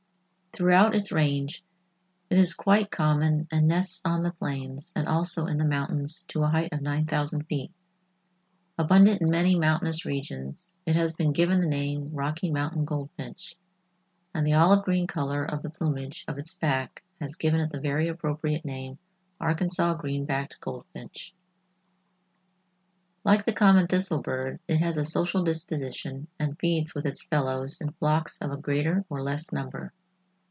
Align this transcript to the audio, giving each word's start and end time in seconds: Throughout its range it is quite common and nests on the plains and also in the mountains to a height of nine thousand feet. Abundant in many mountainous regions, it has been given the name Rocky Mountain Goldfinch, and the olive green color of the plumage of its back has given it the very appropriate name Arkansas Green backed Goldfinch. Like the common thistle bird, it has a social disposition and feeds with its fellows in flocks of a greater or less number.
Throughout 0.53 0.95
its 0.95 1.13
range 1.13 1.63
it 2.29 2.37
is 2.37 2.53
quite 2.53 2.91
common 2.91 3.47
and 3.51 3.69
nests 3.69 4.01
on 4.03 4.21
the 4.21 4.33
plains 4.33 4.91
and 4.97 5.07
also 5.07 5.45
in 5.45 5.57
the 5.57 5.63
mountains 5.63 6.25
to 6.25 6.43
a 6.43 6.47
height 6.49 6.73
of 6.73 6.81
nine 6.81 7.05
thousand 7.05 7.43
feet. 7.45 7.71
Abundant 8.77 9.21
in 9.21 9.29
many 9.31 9.57
mountainous 9.57 10.03
regions, 10.03 10.75
it 10.85 10.97
has 10.97 11.13
been 11.13 11.31
given 11.31 11.61
the 11.61 11.69
name 11.69 12.09
Rocky 12.11 12.51
Mountain 12.51 12.83
Goldfinch, 12.83 13.55
and 14.33 14.45
the 14.45 14.55
olive 14.55 14.83
green 14.83 15.07
color 15.07 15.45
of 15.45 15.61
the 15.61 15.69
plumage 15.69 16.25
of 16.27 16.37
its 16.37 16.57
back 16.57 17.01
has 17.21 17.37
given 17.37 17.61
it 17.61 17.71
the 17.71 17.79
very 17.79 18.09
appropriate 18.09 18.65
name 18.65 18.99
Arkansas 19.39 19.93
Green 19.93 20.25
backed 20.25 20.59
Goldfinch. 20.59 21.33
Like 23.23 23.45
the 23.45 23.53
common 23.53 23.87
thistle 23.87 24.21
bird, 24.21 24.59
it 24.67 24.79
has 24.79 24.97
a 24.97 25.05
social 25.05 25.45
disposition 25.45 26.27
and 26.37 26.59
feeds 26.59 26.93
with 26.93 27.05
its 27.05 27.23
fellows 27.23 27.79
in 27.79 27.93
flocks 27.93 28.37
of 28.41 28.51
a 28.51 28.57
greater 28.57 29.05
or 29.07 29.23
less 29.23 29.53
number. 29.53 29.93